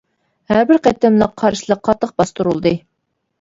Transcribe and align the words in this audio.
ھەر 0.53 0.61
بىر 0.71 0.79
قېتىملىق 0.87 1.35
قارشىلىق 1.43 1.83
قاتتىق 1.89 2.15
باستۇرۇلدى. 2.23 2.75